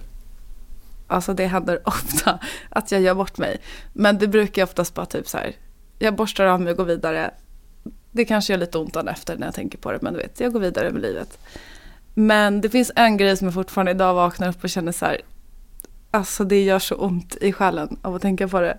Alltså 1.06 1.34
det 1.34 1.46
händer 1.46 1.80
ofta 1.88 2.38
att 2.68 2.92
jag 2.92 3.00
gör 3.00 3.14
bort 3.14 3.38
mig. 3.38 3.60
Men 3.92 4.18
det 4.18 4.28
brukar 4.28 4.62
jag 4.62 4.66
oftast 4.66 4.94
bara 4.94 5.06
typ 5.06 5.28
så 5.28 5.38
här, 5.38 5.56
jag 5.98 6.16
borstar 6.16 6.46
av 6.46 6.60
mig 6.60 6.70
och 6.70 6.76
går 6.76 6.84
vidare. 6.84 7.30
Det 8.18 8.24
kanske 8.24 8.52
gör 8.52 8.60
lite 8.60 8.78
ont 8.78 8.96
efter 8.96 9.36
när 9.36 9.46
jag 9.46 9.54
tänker 9.54 9.78
på 9.78 9.92
det, 9.92 9.98
men 10.02 10.12
du 10.12 10.18
vet, 10.18 10.40
jag 10.40 10.52
går 10.52 10.60
vidare 10.60 10.90
med 10.90 11.02
livet. 11.02 11.38
Men 12.14 12.60
det 12.60 12.68
finns 12.68 12.92
en 12.96 13.16
grej 13.16 13.36
som 13.36 13.46
jag 13.46 13.54
fortfarande 13.54 13.92
idag 13.92 14.14
vaknar 14.14 14.48
upp 14.48 14.64
och 14.64 14.70
känner 14.70 14.92
så 14.92 15.06
här, 15.06 15.20
Alltså 16.10 16.44
det 16.44 16.64
gör 16.64 16.78
så 16.78 16.94
ont 16.94 17.36
i 17.40 17.52
själen 17.52 17.98
av 18.02 18.14
att 18.14 18.22
tänka 18.22 18.48
på 18.48 18.60
det. 18.60 18.78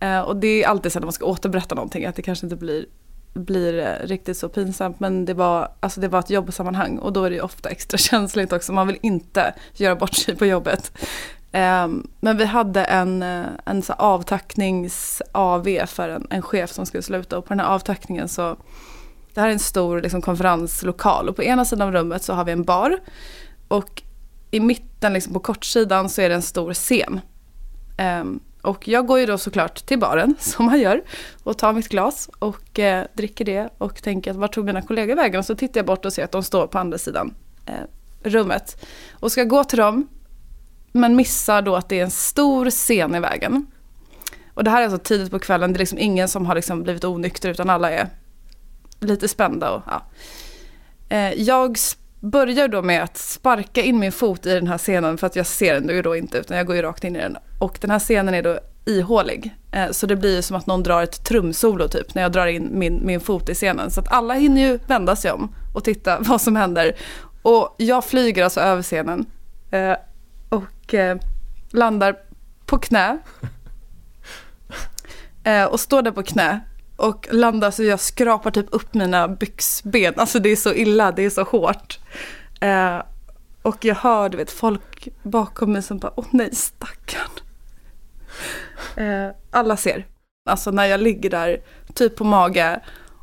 Eh, 0.00 0.20
och 0.20 0.36
det 0.36 0.62
är 0.64 0.68
alltid 0.68 0.92
så 0.92 0.98
när 0.98 1.06
man 1.06 1.12
ska 1.12 1.26
återberätta 1.26 1.74
någonting 1.74 2.04
att 2.04 2.16
det 2.16 2.22
kanske 2.22 2.46
inte 2.46 2.56
blir, 2.56 2.86
blir 3.34 3.78
eh, 3.78 4.06
riktigt 4.06 4.36
så 4.36 4.48
pinsamt. 4.48 5.00
Men 5.00 5.24
det 5.24 5.34
var, 5.34 5.68
alltså 5.80 6.00
det 6.00 6.08
var 6.08 6.18
ett 6.18 6.30
jobbsammanhang 6.30 6.98
och 6.98 7.12
då 7.12 7.24
är 7.24 7.30
det 7.30 7.40
ofta 7.40 7.68
extra 7.68 7.98
känsligt 8.10 8.52
också. 8.52 8.72
Man 8.72 8.86
vill 8.86 8.98
inte 9.02 9.54
göra 9.74 9.96
bort 9.96 10.14
sig 10.14 10.36
på 10.36 10.46
jobbet. 10.46 10.92
Ehm, 11.52 12.06
men 12.20 12.36
vi 12.36 12.44
hade 12.44 12.84
en, 12.84 13.22
eh, 13.22 13.46
en 13.64 13.82
så 13.82 13.92
avtacknings-AV 13.92 15.86
för 15.86 16.08
en, 16.08 16.26
en 16.30 16.42
chef 16.42 16.70
som 16.70 16.86
skulle 16.86 17.02
sluta 17.02 17.38
och 17.38 17.44
på 17.44 17.48
den 17.48 17.60
här 17.60 17.66
avtackningen 17.66 18.28
så 18.28 18.56
det 19.34 19.40
här 19.40 19.48
är 19.48 19.52
en 19.52 19.58
stor 19.58 20.00
liksom, 20.00 20.22
konferenslokal 20.22 21.28
och 21.28 21.36
på 21.36 21.42
ena 21.42 21.64
sidan 21.64 21.88
av 21.88 21.94
rummet 21.94 22.22
så 22.22 22.32
har 22.32 22.44
vi 22.44 22.52
en 22.52 22.64
bar 22.64 22.98
och 23.68 24.02
i 24.50 24.60
mitten 24.60 25.12
liksom, 25.12 25.32
på 25.32 25.40
kortsidan 25.40 26.08
så 26.08 26.22
är 26.22 26.28
det 26.28 26.34
en 26.34 26.42
stor 26.42 26.74
scen. 26.74 27.20
Um, 28.20 28.40
och 28.62 28.88
jag 28.88 29.06
går 29.06 29.18
ju 29.18 29.26
då 29.26 29.38
såklart 29.38 29.86
till 29.86 29.98
baren, 29.98 30.34
som 30.40 30.66
man 30.66 30.80
gör, 30.80 31.02
och 31.42 31.58
tar 31.58 31.72
mitt 31.72 31.88
glas 31.88 32.30
och 32.38 32.78
eh, 32.78 33.06
dricker 33.14 33.44
det 33.44 33.68
och 33.78 34.02
tänker 34.02 34.30
att 34.30 34.36
vart 34.36 34.54
tog 34.54 34.64
mina 34.64 34.82
kollegor 34.82 35.16
vägen? 35.16 35.38
Och 35.38 35.44
så 35.44 35.54
tittar 35.54 35.78
jag 35.78 35.86
bort 35.86 36.04
och 36.04 36.12
ser 36.12 36.24
att 36.24 36.32
de 36.32 36.42
står 36.42 36.66
på 36.66 36.78
andra 36.78 36.98
sidan 36.98 37.34
eh, 37.66 37.74
rummet. 38.22 38.84
Och 39.12 39.32
ska 39.32 39.44
gå 39.44 39.64
till 39.64 39.78
dem, 39.78 40.08
men 40.96 41.16
missar 41.16 41.62
då 41.62 41.76
att 41.76 41.88
det 41.88 41.98
är 41.98 42.04
en 42.04 42.10
stor 42.10 42.70
scen 42.70 43.14
i 43.14 43.20
vägen. 43.20 43.66
Och 44.54 44.64
det 44.64 44.70
här 44.70 44.80
är 44.80 44.84
alltså 44.84 44.98
tidigt 44.98 45.30
på 45.30 45.38
kvällen, 45.38 45.72
det 45.72 45.76
är 45.76 45.78
liksom 45.78 45.98
ingen 45.98 46.28
som 46.28 46.46
har 46.46 46.54
liksom 46.54 46.82
blivit 46.82 47.04
onykter 47.04 47.48
utan 47.48 47.70
alla 47.70 47.90
är 47.90 48.08
lite 49.00 49.28
spända. 49.28 49.70
Och, 49.70 49.82
ja. 49.86 50.02
Eh, 51.08 51.32
jag 51.32 51.78
börjar 52.20 52.68
då 52.68 52.82
med 52.82 53.02
att 53.02 53.16
sparka 53.16 53.82
in 53.82 53.98
min 53.98 54.12
fot 54.12 54.46
i 54.46 54.54
den 54.54 54.66
här 54.66 54.78
scenen 54.78 55.18
för 55.18 55.26
att 55.26 55.36
jag 55.36 55.46
ser 55.46 55.80
den 55.80 55.96
ju 55.96 56.02
då 56.02 56.16
inte 56.16 56.38
utan 56.38 56.56
jag 56.56 56.66
går 56.66 56.76
ju 56.76 56.82
rakt 56.82 57.04
in 57.04 57.16
i 57.16 57.18
den. 57.18 57.36
Och 57.58 57.78
den 57.80 57.90
här 57.90 57.98
scenen 57.98 58.34
är 58.34 58.42
då 58.42 58.58
ihålig. 58.84 59.54
Eh, 59.72 59.90
så 59.90 60.06
det 60.06 60.16
blir 60.16 60.36
ju 60.36 60.42
som 60.42 60.56
att 60.56 60.66
någon 60.66 60.82
drar 60.82 61.02
ett 61.02 61.24
trumsolo 61.24 61.88
typ 61.88 62.14
när 62.14 62.22
jag 62.22 62.32
drar 62.32 62.46
in 62.46 62.68
min, 62.72 63.06
min 63.06 63.20
fot 63.20 63.48
i 63.48 63.54
scenen. 63.54 63.90
Så 63.90 64.00
att 64.00 64.12
alla 64.12 64.34
hinner 64.34 64.60
ju 64.60 64.78
vända 64.86 65.16
sig 65.16 65.32
om 65.32 65.54
och 65.74 65.84
titta 65.84 66.18
vad 66.20 66.40
som 66.40 66.56
händer. 66.56 66.96
Och 67.42 67.74
jag 67.78 68.04
flyger 68.04 68.44
alltså 68.44 68.60
över 68.60 68.82
scenen 68.82 69.26
eh, 69.70 69.92
och 70.86 70.94
eh, 70.94 71.18
landar 71.70 72.16
på 72.66 72.78
knä. 72.78 73.18
och 75.70 75.80
står 75.80 76.02
där 76.02 76.12
på 76.12 76.22
knä 76.22 76.60
och 76.96 77.28
landar 77.30 77.70
så 77.70 77.82
jag 77.82 78.00
skrapar 78.00 78.50
typ 78.50 78.66
upp 78.70 78.94
mina 78.94 79.28
byxben. 79.28 80.14
Alltså 80.16 80.38
det 80.38 80.48
är 80.48 80.56
så 80.56 80.74
illa, 80.74 81.12
det 81.12 81.22
är 81.22 81.30
så 81.30 81.42
hårt. 81.42 81.98
Eh, 82.60 83.02
och 83.62 83.84
jag 83.84 83.94
hör 83.94 84.28
du 84.28 84.36
vet 84.36 84.50
folk 84.50 85.08
bakom 85.22 85.72
mig 85.72 85.82
som 85.82 85.98
bara 85.98 86.12
åh 86.16 86.26
nej 86.30 86.54
stackarn. 86.54 87.30
Eh, 88.96 89.34
alla 89.50 89.76
ser. 89.76 90.06
Alltså 90.50 90.70
när 90.70 90.84
jag 90.84 91.00
ligger 91.00 91.30
där 91.30 91.60
typ 91.94 92.16
på 92.16 92.24
mage 92.24 92.80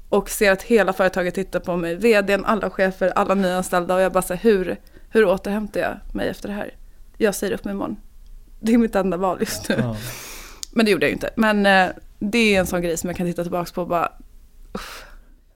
och 0.09 0.29
ser 0.29 0.51
att 0.51 0.61
hela 0.61 0.93
företaget 0.93 1.35
tittar 1.35 1.59
på 1.59 1.77
mig. 1.77 1.95
Vdn, 1.95 2.45
alla 2.45 2.69
chefer, 2.69 3.09
alla 3.15 3.35
nyanställda 3.35 3.95
och 3.95 4.01
jag 4.01 4.11
bara 4.11 4.21
säger 4.21 4.41
hur, 4.41 4.79
hur 5.09 5.25
återhämtar 5.25 5.79
jag 5.79 5.99
mig 6.13 6.29
efter 6.29 6.47
det 6.47 6.55
här? 6.55 6.73
Jag 7.17 7.35
säger 7.35 7.53
upp 7.53 7.65
mig 7.65 7.73
imorgon. 7.73 7.97
Det 8.59 8.73
är 8.73 8.77
mitt 8.77 8.95
enda 8.95 9.17
val 9.17 9.37
just 9.39 9.69
nu. 9.69 9.75
Ja. 9.79 9.95
Men 10.71 10.85
det 10.85 10.91
gjorde 10.91 11.05
jag 11.05 11.09
ju 11.09 11.13
inte. 11.13 11.29
Men 11.35 11.65
eh, 11.65 11.95
det 12.19 12.55
är 12.55 12.59
en 12.59 12.67
sån 12.67 12.81
grej 12.81 12.97
som 12.97 13.09
jag 13.09 13.17
kan 13.17 13.27
titta 13.27 13.43
tillbaka 13.43 13.71
på 13.73 13.81
och 13.81 13.87
bara... 13.87 14.11
Uff. 14.73 15.05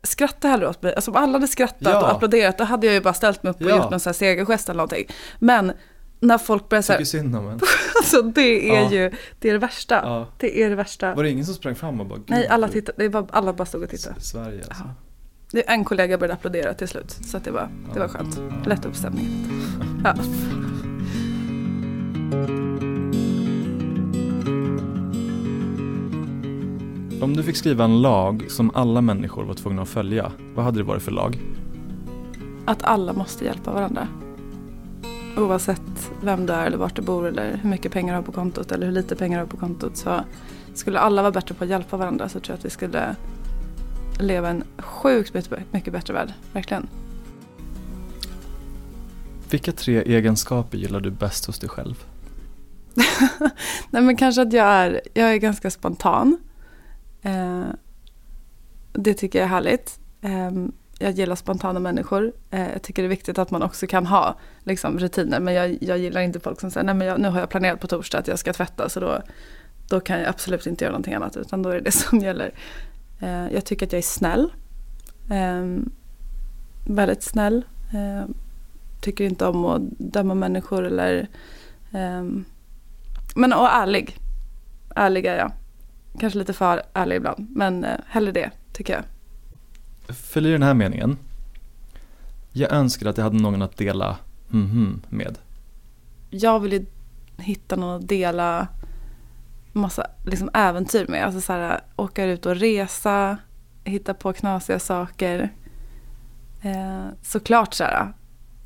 Skratta 0.04 0.48
hellre 0.48 0.68
åt 0.68 0.82
mig. 0.82 0.96
Alltså 0.96 1.12
om 1.12 1.18
alla 1.18 1.34
hade 1.34 1.48
skrattat 1.48 1.78
ja. 1.82 2.02
och 2.02 2.12
applåderat 2.12 2.58
då 2.58 2.64
hade 2.64 2.88
jag 2.88 2.94
ju 2.94 3.02
bara 3.02 3.14
ställt 3.14 3.44
mig 3.44 3.52
upp 3.52 3.62
och 3.62 3.70
ja. 3.70 3.76
gjort 3.76 3.92
någon 3.92 4.00
sån 4.00 4.10
här 4.10 4.14
segergest 4.14 4.70
eller 4.70 4.78
någonting. 4.78 5.08
Men 5.40 5.72
när 6.20 6.38
folk 6.38 6.70
börjar 6.70 6.82
säga... 6.82 7.06
synd 7.06 7.36
om 7.36 7.48
en. 7.48 7.60
alltså 7.96 8.22
det 8.22 8.72
är 8.76 8.84
ja. 8.84 8.92
ju, 8.92 9.12
det 9.40 9.50
är 9.50 9.54
det 9.54 9.60
värsta. 9.60 10.28
Det 10.38 10.64
är 10.64 10.70
det 10.70 10.76
värsta. 10.76 11.16
Var 11.16 11.24
det 11.24 11.30
ingen 11.30 11.46
som 11.46 11.56
sprang 11.56 11.76
fram 11.76 12.00
och 12.00 12.06
bara... 12.06 12.20
Nej, 12.28 12.48
alla 12.48 12.68
tittade. 12.68 13.04
Det 13.04 13.10
var, 13.10 13.28
alla 13.32 13.54
bara 13.54 13.66
stod 13.66 13.84
och 13.84 13.90
tittade. 13.90 14.22
Sverige 14.22 14.64
alltså. 14.68 14.84
En 15.54 15.86
kollega 15.86 16.18
började 16.18 16.34
applådera 16.34 16.74
till 16.74 16.88
slut. 16.88 17.12
Så 17.12 17.40
det 17.40 17.52
var, 17.52 17.70
det 17.94 18.00
var 18.00 18.08
skönt. 18.08 18.40
Lätt 18.68 18.86
upp 18.86 18.96
stämningen. 18.96 19.32
Ja. 20.04 20.16
Om 27.22 27.34
du 27.36 27.44
fick 27.44 27.56
skriva 27.56 27.84
en 27.84 28.02
lag 28.02 28.46
som 28.50 28.72
alla 28.74 29.02
människor 29.02 29.44
var 29.44 29.54
tvungna 29.54 29.82
att 29.82 29.90
följa, 29.90 30.32
vad 30.56 30.66
hade 30.66 30.80
det 30.80 30.84
varit 30.84 31.04
för 31.04 31.12
lag? 31.12 31.40
Att 32.66 32.84
alla 32.84 33.14
måste 33.14 33.46
hjälpa 33.46 33.74
varandra. 33.74 34.08
Oavsett 35.38 36.12
vem 36.22 36.46
du 36.46 36.54
är 36.54 36.66
eller 36.66 36.78
vart 36.78 36.96
du 36.96 37.02
bor 37.02 37.28
eller 37.28 37.60
hur 37.62 37.70
mycket 37.70 37.92
pengar 37.92 38.14
du 38.14 38.18
har 38.18 38.24
på 38.24 38.32
kontot 38.32 38.72
eller 38.72 38.86
hur 38.86 38.94
lite 38.94 39.16
pengar 39.16 39.38
du 39.38 39.44
har 39.44 39.50
på 39.50 39.58
kontot 39.58 39.98
så 39.98 40.22
skulle 40.74 41.00
alla 41.00 41.22
vara 41.22 41.32
bättre 41.32 41.56
på 41.56 41.64
att 41.64 41.70
hjälpa 41.70 41.98
varandra 41.98 42.30
så 42.30 42.40
tror 42.40 42.54
jag 42.54 42.58
att 42.60 42.66
vi 42.66 42.70
skulle 42.70 43.16
leva 44.20 44.50
en 44.50 44.64
sjukt 44.78 45.34
mycket 45.72 45.94
bättre 45.94 46.14
värld. 46.14 46.34
Verkligen. 46.54 46.88
Vilka 49.50 49.72
tre 49.72 50.02
egenskaper 50.02 50.78
gillar 50.78 51.00
du 51.00 51.12
bäst 51.12 51.46
hos 51.46 51.60
dig 51.60 51.70
själv? 51.70 52.06
Nej 53.92 54.02
men 54.02 54.16
kanske 54.16 54.42
att 54.42 54.54
jag 54.54 54.68
är, 54.68 55.02
jag 55.14 55.34
är 55.34 55.38
ganska 55.38 55.72
spontan. 55.72 56.38
Eh, 57.22 57.66
det 58.94 59.14
tycker 59.14 59.40
jag 59.40 59.46
är 59.46 59.50
härligt. 59.50 60.00
Eh, 60.22 60.52
jag 61.00 61.12
gillar 61.12 61.36
spontana 61.36 61.80
människor. 61.80 62.34
Eh, 62.52 62.72
jag 62.72 62.82
tycker 62.82 63.02
det 63.02 63.08
är 63.08 63.10
viktigt 63.10 63.38
att 63.38 63.52
man 63.52 63.64
också 63.64 63.88
kan 63.88 64.06
ha 64.06 64.36
liksom, 64.64 65.00
rutiner. 65.00 65.40
Men 65.40 65.54
jag, 65.54 65.78
jag 65.82 65.98
gillar 65.98 66.22
inte 66.22 66.40
folk 66.40 66.60
som 66.60 66.72
säger, 66.72 66.86
nej 66.86 66.96
men 66.96 67.08
jag, 67.08 67.20
nu 67.20 67.30
har 67.30 67.40
jag 67.40 67.50
planerat 67.50 67.80
på 67.80 67.88
torsdag 67.88 68.18
att 68.18 68.28
jag 68.28 68.40
ska 68.40 68.54
tvätta 68.54 68.90
så 68.90 69.00
då, 69.00 69.22
då 69.90 70.00
kan 70.00 70.20
jag 70.20 70.30
absolut 70.30 70.68
inte 70.68 70.84
göra 70.84 70.92
någonting 70.92 71.14
annat 71.14 71.38
utan 71.38 71.62
då 71.64 71.70
är 71.70 71.76
det 71.76 71.82
det 71.82 71.92
som 71.92 72.20
gäller. 72.20 72.54
Eh, 73.20 73.54
jag 73.54 73.66
tycker 73.66 73.86
att 73.86 73.92
jag 73.92 74.00
är 74.00 74.04
snäll. 74.04 74.54
Ehm, 75.30 75.92
väldigt 76.88 77.24
snäll. 77.24 77.66
Ehm, 77.94 78.34
tycker 79.02 79.24
inte 79.24 79.46
om 79.46 79.66
att 79.66 79.82
döma 79.98 80.34
människor 80.34 80.86
eller 80.86 81.28
ehm, 81.92 82.46
men 83.38 83.54
och 83.54 83.68
ärlig. 83.68 84.18
Ärlig 84.96 85.26
är 85.26 85.38
jag. 85.38 85.52
Kanske 86.20 86.40
lite 86.40 86.54
för 86.54 86.82
ärlig 86.94 87.16
ibland, 87.16 87.48
men 87.50 87.84
eh, 87.84 87.98
hellre 88.08 88.32
det 88.32 88.52
tycker 88.74 88.94
jag. 88.94 89.04
Följer 90.16 90.52
den 90.52 90.64
här 90.64 90.74
meningen. 90.74 91.18
Jag 92.52 92.72
önskar 92.72 93.10
att 93.10 93.18
jag 93.18 93.24
hade 93.24 93.42
någon 93.42 93.62
att 93.62 93.78
dela 93.78 94.18
mm 94.54 95.02
med. 95.10 95.38
Jag 96.30 96.60
vill 96.60 96.74
ju 96.74 96.86
hitta 97.38 97.76
någon 97.76 97.96
att 97.96 98.08
dela 98.08 98.68
massa 99.74 100.08
liksom, 100.26 100.50
äventyr 100.54 101.08
med. 101.08 101.26
Alltså 101.26 101.42
så 101.42 101.54
här, 101.54 101.82
åka 101.96 102.26
ut 102.26 102.46
och 102.46 102.56
resa, 102.56 103.38
hitta 103.84 104.14
på 104.14 104.34
knasiga 104.34 104.80
saker. 104.80 105.54
Eh, 106.62 107.06
såklart 107.22 107.74
så 107.74 107.84
här, 107.84 108.14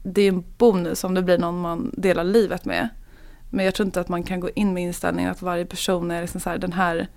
det 0.04 0.22
är 0.22 0.30
en 0.30 0.44
bonus 0.58 1.04
om 1.04 1.14
det 1.14 1.24
blir 1.24 1.38
någon 1.38 1.62
man 1.62 1.94
delar 1.98 2.24
livet 2.24 2.66
med. 2.66 2.90
Men 3.54 3.66
jag 3.66 3.76
tror 3.76 3.86
inte 3.86 4.02
att 4.02 4.10
man 4.10 4.24
kan 4.24 4.40
gå 4.40 4.50
in 4.56 4.74
med 4.74 4.84
inställningen 4.84 5.32
att 5.32 5.42
varje 5.42 5.66
person 5.66 6.12
är 6.12 6.22
liksom 6.22 6.42
så 6.42 6.50
här, 6.50 6.58
den 6.58 6.74
här 6.74 7.08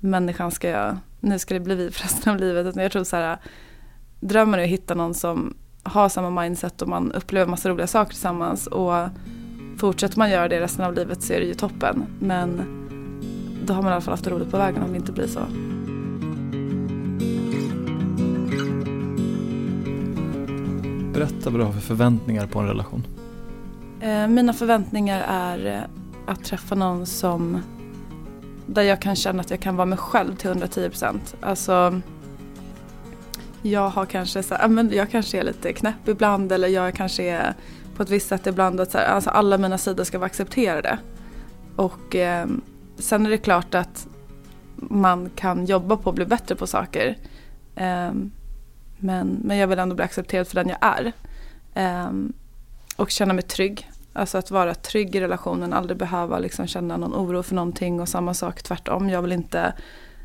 människan 0.00 0.50
ska 0.50 0.68
jag, 0.68 0.96
nu 1.20 1.38
ska 1.38 1.54
det 1.54 1.60
bli 1.60 1.74
vi 1.74 1.90
för 1.90 2.02
resten 2.02 2.32
av 2.32 2.40
livet. 2.40 2.66
Utan 2.66 2.82
jag 2.82 2.92
tror 2.92 3.04
så 3.04 3.16
här, 3.16 3.38
drömmen 4.20 4.60
är 4.60 4.64
att 4.64 4.70
hitta 4.70 4.94
någon 4.94 5.14
som 5.14 5.56
har 5.82 6.08
samma 6.08 6.42
mindset 6.42 6.82
och 6.82 6.88
man 6.88 7.12
upplever 7.12 7.50
massa 7.50 7.68
roliga 7.68 7.86
saker 7.86 8.10
tillsammans. 8.10 8.66
Och 8.66 9.08
fortsätter 9.78 10.18
man 10.18 10.30
göra 10.30 10.48
det 10.48 10.60
resten 10.60 10.84
av 10.84 10.94
livet 10.94 11.22
så 11.22 11.32
är 11.32 11.40
det 11.40 11.46
ju 11.46 11.54
toppen. 11.54 12.04
Men 12.20 12.62
då 13.64 13.74
har 13.74 13.82
man 13.82 13.90
i 13.90 13.94
alla 13.94 14.00
fall 14.00 14.12
haft 14.12 14.26
roligt 14.26 14.50
på 14.50 14.56
vägen 14.56 14.82
om 14.82 14.90
det 14.90 14.96
inte 14.96 15.12
blir 15.12 15.26
så. 15.26 15.40
Berätta 21.12 21.50
vad 21.50 21.60
du 21.60 21.64
har 21.64 21.72
för 21.72 21.80
förväntningar 21.80 22.46
på 22.46 22.58
en 22.58 22.66
relation. 22.66 23.04
Eh, 24.00 24.28
mina 24.28 24.52
förväntningar 24.52 25.24
är 25.28 25.76
eh, 25.76 25.82
att 26.26 26.44
träffa 26.44 26.74
någon 26.74 27.06
som 27.06 27.62
där 28.66 28.82
jag 28.82 29.02
kan 29.02 29.16
känna 29.16 29.40
att 29.40 29.50
jag 29.50 29.60
kan 29.60 29.76
vara 29.76 29.86
mig 29.86 29.98
själv 29.98 30.36
till 30.36 30.48
110 30.50 30.88
procent. 30.88 31.36
Alltså, 31.40 32.00
jag 33.62 33.88
har 33.88 34.06
kanske 34.06 34.42
så 34.42 34.54
här, 34.54 34.68
men 34.68 34.90
jag 34.92 35.10
kanske 35.10 35.38
är 35.38 35.42
lite 35.42 35.72
knäpp 35.72 36.08
ibland 36.08 36.52
eller 36.52 36.68
jag 36.68 36.94
kanske 36.94 37.22
är 37.22 37.54
på 37.96 38.02
ett 38.02 38.10
visst 38.10 38.28
sätt 38.28 38.46
ibland. 38.46 38.80
Att 38.80 38.90
så 38.90 38.98
här, 38.98 39.06
alltså 39.06 39.30
alla 39.30 39.58
mina 39.58 39.78
sidor 39.78 40.04
ska 40.04 40.18
vara 40.18 40.26
accepterade. 40.26 40.98
Och 41.76 42.16
eh, 42.16 42.46
sen 42.98 43.26
är 43.26 43.30
det 43.30 43.38
klart 43.38 43.74
att 43.74 44.08
man 44.76 45.30
kan 45.34 45.66
jobba 45.66 45.96
på 45.96 46.10
att 46.10 46.16
bli 46.16 46.26
bättre 46.26 46.54
på 46.54 46.66
saker. 46.66 47.16
Eh, 47.74 48.12
men, 48.98 49.40
men 49.44 49.56
jag 49.56 49.66
vill 49.66 49.78
ändå 49.78 49.94
bli 49.94 50.04
accepterad 50.04 50.48
för 50.48 50.54
den 50.54 50.68
jag 50.68 50.78
är. 50.80 51.12
Eh, 51.74 52.10
och 52.98 53.10
känna 53.10 53.34
mig 53.34 53.42
trygg. 53.42 53.90
Alltså 54.12 54.38
att 54.38 54.50
vara 54.50 54.74
trygg 54.74 55.16
i 55.16 55.20
relationen, 55.20 55.72
aldrig 55.72 55.98
behöva 55.98 56.38
liksom 56.38 56.66
känna 56.66 56.96
någon 56.96 57.14
oro 57.14 57.42
för 57.42 57.54
någonting 57.54 58.00
och 58.00 58.08
samma 58.08 58.34
sak 58.34 58.62
tvärtom. 58.62 59.10
Jag 59.10 59.22
vill 59.22 59.32
inte 59.32 59.72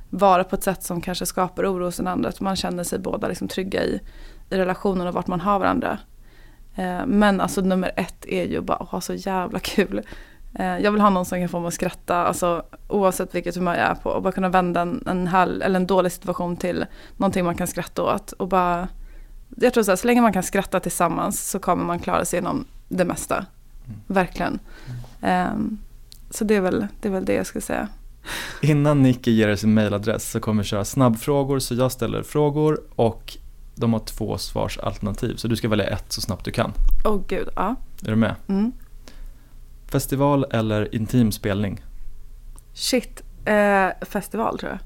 vara 0.10 0.44
på 0.44 0.56
ett 0.56 0.64
sätt 0.64 0.84
som 0.84 1.02
kanske 1.02 1.26
skapar 1.26 1.74
oro 1.74 1.86
hos 1.86 1.98
den 1.98 2.08
andra. 2.08 2.30
Att 2.30 2.42
man 2.42 2.56
känner 2.56 2.84
sig 2.84 3.00
båda 3.00 3.28
liksom 3.28 3.48
trygga 3.48 3.84
i, 3.84 4.02
i 4.50 4.58
relationen 4.58 5.08
och 5.08 5.14
vart 5.14 5.28
man 5.28 5.42
har 5.42 5.60
varandra. 5.60 6.00
Eh, 6.76 7.06
men 7.06 7.42
alltså 7.42 7.62
nummer 7.62 7.92
ett 7.96 8.26
är 8.26 8.46
ju 8.46 8.62
bara 8.62 8.78
att 8.78 8.90
ha 8.90 9.02
så 9.02 9.14
jävla 9.14 9.60
kul. 9.60 10.02
Eh, 10.60 10.78
jag 10.78 10.92
vill 10.92 11.02
ha 11.02 11.10
någon 11.10 11.26
som 11.26 11.40
kan 11.40 11.50
få 11.50 11.60
mig 11.60 11.68
att 11.68 11.74
skratta, 11.74 12.16
alltså, 12.16 12.66
oavsett 12.88 13.36
vilket 13.36 13.56
humör 13.56 13.76
jag 13.76 13.88
är 13.88 13.96
på. 13.96 14.10
Och 14.10 14.22
bara 14.22 14.34
kunna 14.34 14.50
vända 14.50 14.82
en, 14.82 15.04
en, 15.08 15.28
hall, 15.28 15.62
eller 15.62 15.80
en 15.80 15.88
dålig 15.88 16.12
situation 16.12 16.58
till 16.58 16.86
någonting 17.18 17.46
man 17.46 17.56
kan 17.56 17.68
skratta 17.68 18.04
åt. 18.04 18.32
Och 18.32 18.48
bara, 18.48 18.88
jag 19.56 19.74
tror 19.74 19.84
så, 19.84 19.92
här, 19.92 19.96
så 19.96 20.08
länge 20.08 20.22
man 20.22 20.34
kan 20.34 20.44
skratta 20.44 20.80
tillsammans 20.80 21.50
så 21.50 21.60
kommer 21.60 21.86
man 21.86 22.00
klara 22.00 22.26
sig 22.26 22.38
genom 22.38 22.66
det 22.88 23.06
mesta. 23.06 23.46
Verkligen. 24.08 24.60
Um, 25.22 25.78
så 26.30 26.44
det 26.44 26.56
är, 26.56 26.62
väl, 26.62 26.88
det 27.02 27.08
är 27.08 27.12
väl 27.12 27.26
det 27.26 27.34
jag 27.34 27.46
skulle 27.46 27.62
säga. 27.62 27.88
Innan 28.62 29.02
Nicky 29.02 29.32
ger 29.32 29.48
er 29.48 29.56
sin 29.56 29.74
mailadress 29.74 30.32
så 30.32 30.40
kommer 30.40 30.64
vi 30.64 30.70
köra 30.70 30.86
snabbfrågor 30.86 31.60
så 31.60 31.76
jag 31.76 31.92
ställer 31.92 32.24
frågor 32.24 32.82
och 32.96 33.38
de 33.76 33.94
har 33.94 34.00
två 34.00 34.38
svarsalternativ 34.38 35.36
så 35.36 35.48
du 35.48 35.56
ska 35.56 35.70
välja 35.70 35.86
ett 35.86 36.12
så 36.12 36.22
snabbt 36.22 36.46
du 36.46 36.52
kan. 36.52 36.74
Åh 37.06 37.12
oh, 37.12 37.22
gud, 37.28 37.50
ja. 37.56 37.76
Är 38.02 38.10
du 38.10 38.16
med? 38.16 38.36
Mm. 38.48 38.72
Festival 39.88 40.46
eller 40.52 40.96
intim 40.96 41.32
spelning? 41.32 41.84
Shit, 42.74 43.24
eh, 43.46 43.88
festival 44.02 44.60
tror 44.60 44.72
jag. 44.72 44.80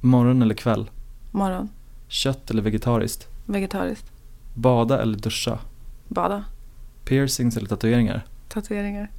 Morgon 0.00 0.42
eller 0.42 0.54
kväll? 0.54 0.90
Morgon, 1.30 1.68
Kött 2.08 2.50
eller 2.50 2.62
vegetariskt? 2.62 3.28
Vegetariskt, 3.48 4.12
Bada 4.54 5.02
eller 5.02 5.18
duscha? 5.18 5.58
bada, 6.08 6.44
Piercings 7.04 7.56
eller 7.56 7.68
tatueringar? 7.68 8.24
tatueringar. 8.48 9.10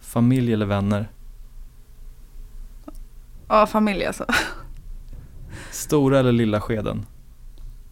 Familj 0.00 0.52
eller 0.52 0.66
vänner? 0.66 1.08
Ja, 3.48 3.66
familj 3.66 4.04
alltså. 4.04 4.24
Stora 5.70 6.18
eller 6.18 6.32
lilla 6.32 6.60
skeden? 6.60 7.06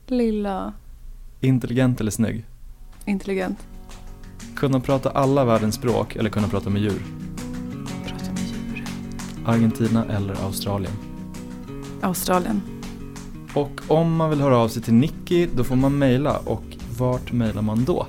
Lilla, 0.06 0.72
Intelligent 1.40 2.00
eller 2.00 2.10
snygg? 2.10 2.44
intelligent. 3.04 3.66
Kunna 4.56 4.80
prata 4.80 5.10
alla 5.10 5.44
världens 5.44 5.74
språk 5.74 6.16
eller 6.16 6.30
kunna 6.30 6.48
prata 6.48 6.70
med 6.70 6.82
djur? 6.82 7.02
Prata 8.06 8.32
med 8.32 8.42
djur. 8.42 8.84
Argentina 9.46 10.04
eller 10.04 10.44
Australien? 10.44 10.92
Australien. 12.02 12.62
Och 13.56 13.80
om 13.88 14.16
man 14.16 14.30
vill 14.30 14.40
höra 14.40 14.56
av 14.58 14.68
sig 14.68 14.82
till 14.82 14.94
Nicky 14.94 15.46
då 15.54 15.64
får 15.64 15.76
man 15.76 15.98
mejla 15.98 16.38
och 16.38 16.62
vart 16.98 17.32
mejlar 17.32 17.62
man 17.62 17.84
då? 17.84 18.06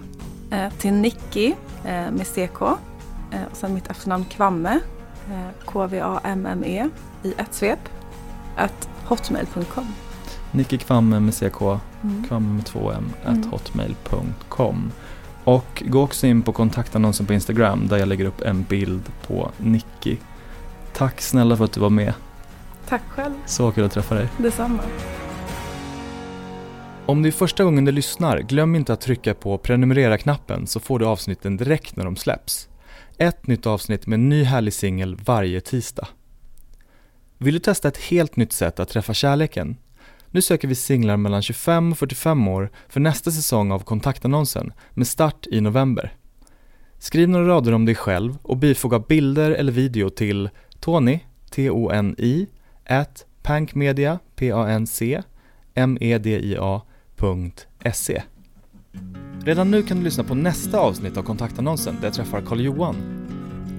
Eh, 0.51 0.69
till 0.77 0.93
Nicky 0.93 1.47
eh, 1.85 2.11
med 2.11 2.27
CK. 2.27 2.61
Eh, 2.61 3.43
och 3.51 3.57
sen 3.57 3.73
mitt 3.73 3.87
efternamn 3.87 4.25
Kvamme. 4.25 4.79
Eh, 5.29 5.65
K-V-A-M-M-E 5.65 6.89
i 7.23 7.33
ett 7.37 7.53
svep. 7.53 7.79
At 8.57 8.89
hotmail.com. 9.05 9.87
Nicky 10.51 10.77
Kvamme 10.77 11.19
med 11.19 11.33
CK, 11.33 11.61
Mm. 12.03 12.23
kvamme 12.27 12.53
med 12.53 12.65
två 12.65 12.91
M, 12.91 13.09
Mm. 13.25 13.39
at 13.39 13.45
hotmail.com. 13.51 14.91
Och 15.43 15.83
gå 15.85 16.01
också 16.03 16.27
in 16.27 16.41
på 16.41 16.53
kontaktannonsen 16.53 17.25
på 17.25 17.33
Instagram 17.33 17.87
där 17.87 17.97
jag 17.97 18.07
lägger 18.07 18.25
upp 18.25 18.41
en 18.41 18.63
bild 18.63 19.01
på 19.27 19.49
Nicky. 19.57 20.17
Tack 20.93 21.21
snälla 21.21 21.57
för 21.57 21.65
att 21.65 21.71
du 21.71 21.79
var 21.79 21.89
med. 21.89 22.13
Tack 22.89 23.01
själv. 23.09 23.33
Så 23.45 23.71
kul 23.71 23.85
att 23.85 23.91
träffa 23.91 24.15
dig. 24.15 24.27
Detsamma. 24.37 24.79
Om 27.07 27.21
det 27.21 27.29
är 27.29 27.31
första 27.31 27.63
gången 27.63 27.85
du 27.85 27.91
lyssnar, 27.91 28.39
glöm 28.39 28.75
inte 28.75 28.93
att 28.93 29.01
trycka 29.01 29.33
på 29.33 29.57
prenumerera-knappen 29.57 30.67
så 30.67 30.79
får 30.79 30.99
du 30.99 31.05
avsnitten 31.05 31.57
direkt 31.57 31.95
när 31.95 32.05
de 32.05 32.15
släpps. 32.15 32.69
Ett 33.17 33.47
nytt 33.47 33.65
avsnitt 33.65 34.07
med 34.07 34.17
en 34.17 34.29
ny 34.29 34.43
härlig 34.43 34.73
singel 34.73 35.15
varje 35.15 35.61
tisdag. 35.61 36.07
Vill 37.37 37.53
du 37.53 37.59
testa 37.59 37.87
ett 37.87 37.97
helt 37.97 38.35
nytt 38.35 38.53
sätt 38.53 38.79
att 38.79 38.89
träffa 38.89 39.13
kärleken? 39.13 39.77
Nu 40.31 40.41
söker 40.41 40.67
vi 40.67 40.75
singlar 40.75 41.17
mellan 41.17 41.41
25 41.41 41.91
och 41.91 41.97
45 41.97 42.47
år 42.47 42.71
för 42.87 42.99
nästa 42.99 43.31
säsong 43.31 43.71
av 43.71 43.79
kontaktannonsen 43.79 44.73
med 44.93 45.07
start 45.07 45.47
i 45.51 45.61
november. 45.61 46.13
Skriv 46.99 47.29
några 47.29 47.47
rader 47.47 47.73
om 47.73 47.85
dig 47.85 47.95
själv 47.95 48.37
och 48.41 48.57
bifoga 48.57 48.99
bilder 48.99 49.51
eller 49.51 49.71
video 49.71 50.09
till 50.09 50.49
Tony, 50.79 51.19
T-O-N-I, 51.51 52.47
at 52.85 53.25
pankmedia, 53.43 54.19
P-A-N-C, 54.35 55.21
media.se. 57.21 58.23
Redan 59.45 59.71
nu 59.71 59.83
kan 59.83 59.97
du 59.97 60.03
lyssna 60.03 60.23
på 60.23 60.35
nästa 60.35 60.79
avsnitt 60.79 61.17
av 61.17 61.23
kontaktannonsen 61.23 61.95
där 61.95 62.07
jag 62.07 62.13
träffar 62.13 62.41
Carl-Johan. 62.41 62.95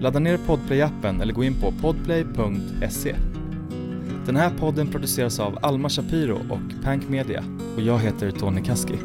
Ladda 0.00 0.18
ner 0.18 0.38
Podplay-appen 0.38 1.22
eller 1.22 1.32
gå 1.32 1.44
in 1.44 1.60
på 1.60 1.72
podplay.se. 1.72 3.16
Den 4.26 4.36
här 4.36 4.50
podden 4.58 4.88
produceras 4.88 5.40
av 5.40 5.58
Alma 5.62 5.88
Shapiro 5.88 6.36
och 6.36 6.84
Pank 6.84 7.08
Media 7.08 7.44
och 7.76 7.82
jag 7.82 7.98
heter 7.98 8.30
Tony 8.30 8.62
Kaski. 8.62 8.98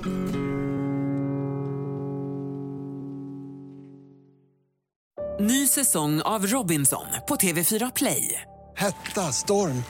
Ny 5.40 5.68
säsong 5.68 6.22
av 6.22 6.48
Robinson 6.48 7.06
på 7.28 7.36
TV4 7.36 7.92
Play. 7.96 8.42
Hetta, 8.76 9.22
storm, 9.22 9.84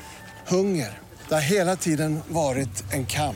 hunger. 0.47 0.97
Det 1.27 1.34
har 1.34 1.41
hela 1.41 1.75
tiden 1.75 2.19
varit 2.27 2.93
en 2.93 3.06
kamp. 3.06 3.36